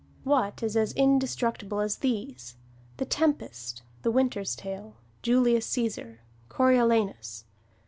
What 0.23 0.63
is 0.63 0.75
as 0.75 0.93
indestructible 0.93 1.79
as 1.79 1.97
these: 1.97 2.55
"The 2.97 3.05
Tempest," 3.05 3.83
"The 4.01 4.09
Winter's 4.09 4.55
Tale," 4.55 4.95
"Julius 5.21 5.69
Cæsar," 5.71 6.17
"Coriolanus"? 6.49 7.43